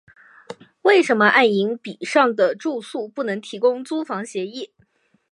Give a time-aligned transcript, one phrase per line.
[0.81, 4.71] 为什么爱迎彼上的住宿不能提供租房协议？